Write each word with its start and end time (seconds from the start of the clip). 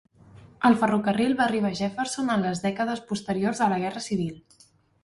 El 0.69 0.77
ferrocarril 0.83 1.35
va 1.41 1.45
arribar 1.45 1.71
a 1.75 1.79
Jefferson 1.81 2.35
en 2.37 2.47
les 2.47 2.65
dècades 2.67 3.05
posteriors 3.13 3.63
a 3.69 3.71
la 3.77 3.83
guerra 3.87 4.07
civil. 4.11 4.35